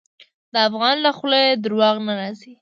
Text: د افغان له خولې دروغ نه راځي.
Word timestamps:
د 0.53 0.55
افغان 0.67 0.95
له 1.05 1.11
خولې 1.17 1.43
دروغ 1.63 1.95
نه 2.05 2.13
راځي. 2.19 2.53